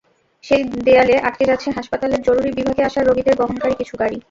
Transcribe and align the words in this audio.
সেই 0.43 0.61
দেয়ালে 0.83 1.15
আটকে 1.19 1.45
যাচ্ছে 1.45 1.69
হাসপাতালের 1.71 2.21
জরুরি 2.21 2.51
বিভাগে 2.51 2.81
আসা 2.83 2.99
রোগীদের 3.01 3.35
বহনকারী 3.35 3.75
কিছু 3.75 3.95
গাড়ি। 3.97 4.19